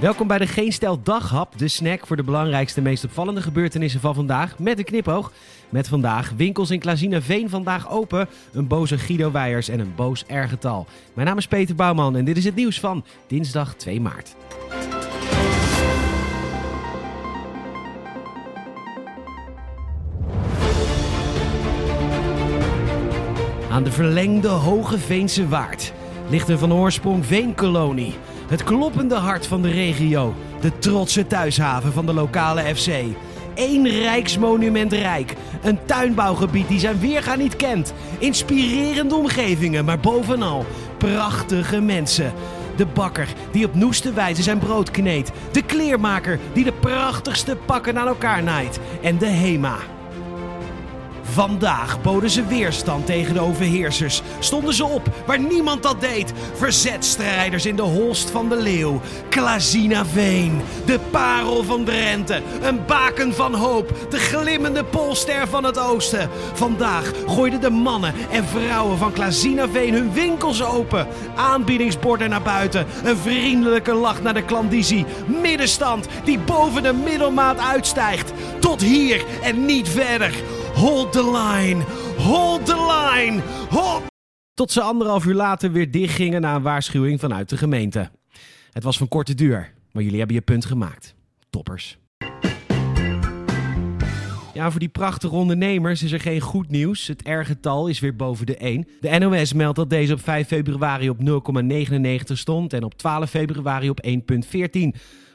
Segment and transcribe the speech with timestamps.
[0.00, 4.14] Welkom bij de Geen Stel Daghap, de snack voor de belangrijkste, meest opvallende gebeurtenissen van
[4.14, 4.58] vandaag.
[4.58, 5.32] Met een knipoog.
[5.68, 10.86] Met vandaag winkels in Veen vandaag open, een boze Guido Weijers en een boos ergetal.
[11.14, 14.36] Mijn naam is Peter Bouwman en dit is het nieuws van dinsdag 2 maart.
[23.70, 25.92] Aan de verlengde Hoge Veense Waard
[26.28, 28.14] ligt een van oorsprong veenkolonie.
[28.46, 30.34] Het kloppende hart van de regio.
[30.60, 32.88] De trotse thuishaven van de lokale FC.
[33.54, 35.34] Eén rijksmonument rijk.
[35.62, 37.92] Een tuinbouwgebied die zijn weerga niet kent.
[38.18, 40.64] Inspirerende omgevingen, maar bovenal
[40.98, 42.32] prachtige mensen.
[42.76, 45.30] De bakker die op noeste wijze zijn brood kneedt.
[45.52, 48.80] De kleermaker die de prachtigste pakken aan elkaar naait.
[49.02, 49.76] En de HEMA
[51.36, 54.22] Vandaag boden ze weerstand tegen de overheersers.
[54.38, 56.32] Stonden ze op waar niemand dat deed.
[56.54, 59.00] Verzetstrijders in de holst van de leeuw.
[59.28, 62.42] Klazina Veen, de parel van Drenthe.
[62.62, 66.30] Een baken van hoop, de glimmende polster van het oosten.
[66.52, 71.06] Vandaag gooiden de mannen en vrouwen van Klazina Veen hun winkels open.
[71.34, 72.86] Aanbiedingsborden naar buiten.
[73.04, 75.04] Een vriendelijke lach naar de klandizie.
[75.42, 78.32] Middenstand die boven de middelmaat uitstijgt.
[78.60, 80.34] Tot hier en niet verder.
[80.76, 81.82] Hold the line!
[82.18, 83.42] Hold the line!
[83.70, 84.02] Hold...
[84.54, 88.10] Tot ze anderhalf uur later weer dichtgingen na een waarschuwing vanuit de gemeente.
[88.72, 91.14] Het was van korte duur, maar jullie hebben je punt gemaakt.
[91.50, 91.98] Toppers.
[94.54, 97.06] Ja, voor die prachtige ondernemers is er geen goed nieuws.
[97.06, 98.88] Het R-getal is weer boven de 1.
[99.00, 103.90] De NOS meldt dat deze op 5 februari op 0,99 stond en op 12 februari
[103.90, 104.12] op 1,14.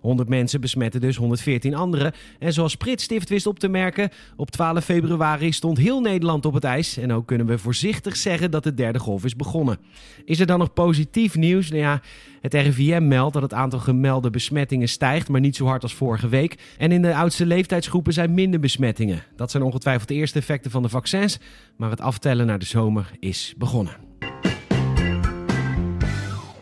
[0.00, 2.12] 100 mensen besmetten dus 114 anderen.
[2.38, 6.64] En zoals Spritstift wist op te merken, op 12 februari stond heel Nederland op het
[6.64, 6.96] ijs.
[6.96, 9.78] En ook kunnen we voorzichtig zeggen dat de derde golf is begonnen.
[10.24, 11.68] Is er dan nog positief nieuws?
[11.70, 12.00] Nou ja,
[12.40, 16.28] het RIVM meldt dat het aantal gemelde besmettingen stijgt, maar niet zo hard als vorige
[16.28, 16.74] week.
[16.78, 19.22] En in de oudste leeftijdsgroepen zijn minder besmettingen.
[19.36, 21.38] Dat zijn ongetwijfeld de eerste effecten van de vaccins,
[21.76, 24.07] maar het aftellen naar de zomer is begonnen.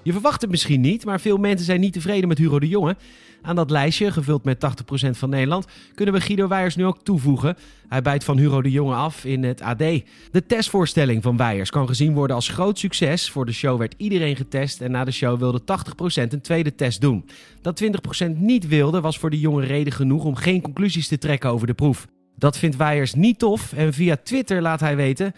[0.06, 2.96] Je verwacht het misschien niet, maar veel mensen zijn niet tevreden met Hugo de Jonge.
[3.42, 4.66] Aan dat lijstje, gevuld met
[5.06, 7.56] 80% van Nederland, kunnen we Guido Weijers nu ook toevoegen.
[7.88, 9.78] Hij bijt van Hugo de Jonge af in het AD.
[9.78, 13.30] De testvoorstelling van Weijers kan gezien worden als groot succes.
[13.30, 17.00] Voor de show werd iedereen getest en na de show wilde 80% een tweede test
[17.00, 17.24] doen.
[17.60, 21.50] Dat 20% niet wilde was voor de jonge reden genoeg om geen conclusies te trekken
[21.50, 22.06] over de proef.
[22.38, 25.34] Dat vindt Weijers niet tof en via Twitter laat hij weten: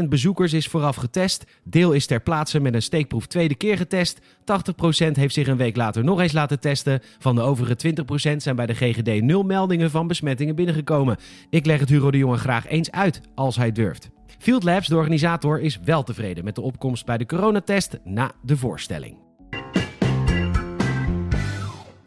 [0.00, 4.20] 100% bezoekers is vooraf getest, deel is ter plaatse met een steekproef tweede keer getest,
[4.20, 4.22] 80%
[5.12, 7.94] heeft zich een week later nog eens laten testen, van de overige
[8.32, 11.16] 20% zijn bij de GGD nul meldingen van besmettingen binnengekomen.
[11.50, 14.10] Ik leg het Hugo de Jonge graag eens uit als hij durft.
[14.38, 18.56] Field Labs, de organisator, is wel tevreden met de opkomst bij de coronatest na de
[18.56, 19.27] voorstelling.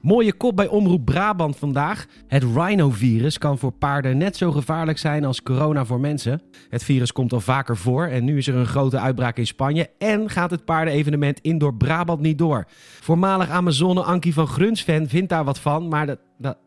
[0.01, 2.05] Mooie kop bij Omroep Brabant vandaag.
[2.27, 6.41] Het rhinovirus kan voor paarden net zo gevaarlijk zijn als corona voor mensen.
[6.69, 9.89] Het virus komt al vaker voor en nu is er een grote uitbraak in Spanje.
[9.97, 12.65] En gaat het paardenevenement Indoor Brabant niet door.
[12.99, 16.57] Voormalig Amazone Ankie van Grunsven vindt daar wat van, maar dat, dat,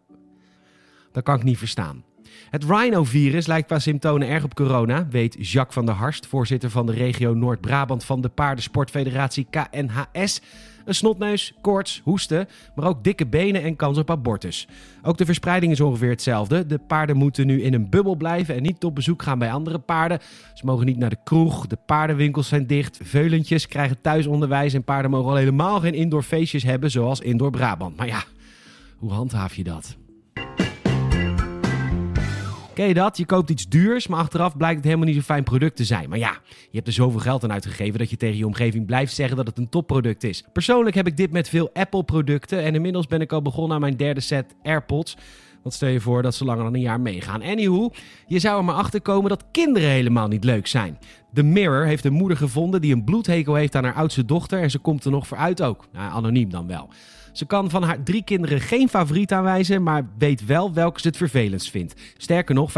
[1.12, 2.05] dat kan ik niet verstaan.
[2.51, 6.87] Het rhinovirus lijkt qua symptomen erg op corona, weet Jacques van der Harst, voorzitter van
[6.87, 10.41] de regio Noord-Brabant van de Paardensportfederatie KNHS.
[10.84, 14.69] Een snotneus, koorts, hoesten, maar ook dikke benen en kans op abortus.
[15.03, 16.67] Ook de verspreiding is ongeveer hetzelfde.
[16.67, 19.78] De paarden moeten nu in een bubbel blijven en niet op bezoek gaan bij andere
[19.78, 20.19] paarden.
[20.55, 25.11] Ze mogen niet naar de kroeg, de paardenwinkels zijn dicht, veulentjes krijgen thuisonderwijs en paarden
[25.11, 27.97] mogen al helemaal geen indoor feestjes hebben zoals Indoor Brabant.
[27.97, 28.22] Maar ja,
[28.97, 29.97] hoe handhaaf je dat?
[32.75, 33.17] Ken je dat?
[33.17, 36.09] Je koopt iets duurs, maar achteraf blijkt het helemaal niet zo'n fijn product te zijn.
[36.09, 39.15] Maar ja, je hebt er zoveel geld aan uitgegeven dat je tegen je omgeving blijft
[39.15, 40.45] zeggen dat het een topproduct is.
[40.53, 43.97] Persoonlijk heb ik dit met veel Apple-producten en inmiddels ben ik al begonnen aan mijn
[43.97, 45.17] derde set AirPods.
[45.63, 47.43] Wat stel je voor dat ze langer dan een jaar meegaan.
[47.43, 47.93] Anyhow,
[48.27, 50.99] je zou er maar achter komen dat kinderen helemaal niet leuk zijn.
[51.34, 54.71] The Mirror heeft een moeder gevonden die een bloedhekel heeft aan haar oudste dochter en
[54.71, 55.86] ze komt er nog voor uit ook.
[55.92, 56.89] Nou, anoniem dan wel.
[57.33, 61.16] Ze kan van haar drie kinderen geen favoriet aanwijzen, maar weet wel welke ze het
[61.16, 61.95] vervelendst vindt.
[62.16, 62.75] Sterker nog, 95%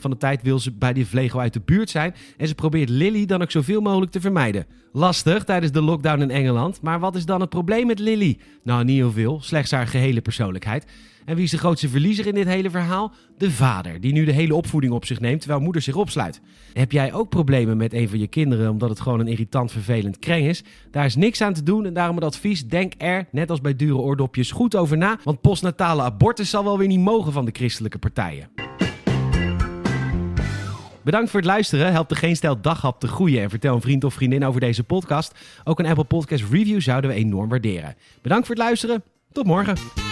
[0.00, 2.88] van de tijd wil ze bij die vlegel uit de buurt zijn en ze probeert
[2.88, 4.66] Lily dan ook zoveel mogelijk te vermijden.
[4.92, 8.38] Lastig tijdens de lockdown in Engeland, maar wat is dan het probleem met Lily?
[8.62, 10.86] Nou, niet heel veel, slechts haar gehele persoonlijkheid.
[11.24, 13.12] En wie is de grootste verliezer in dit hele verhaal?
[13.38, 16.40] De vader, die nu de hele opvoeding op zich neemt terwijl moeder zich opsluit.
[16.72, 20.18] Heb jij ook problemen met een van je kinderen omdat het gewoon een irritant, vervelend
[20.18, 20.62] kreng is?
[20.90, 23.76] Daar is niks aan te doen en daarom het advies: denk er, net als bij
[23.76, 25.18] dure oordopjes, goed over na.
[25.24, 28.48] Want postnatale abortus zal wel weer niet mogen van de christelijke partijen.
[31.02, 31.92] Bedankt voor het luisteren.
[31.92, 33.42] Help de Geen Stel Daghap te groeien.
[33.42, 35.34] En vertel een vriend of vriendin over deze podcast.
[35.64, 37.94] Ook een Apple Podcast review zouden we enorm waarderen.
[38.22, 39.02] Bedankt voor het luisteren.
[39.32, 40.09] Tot morgen.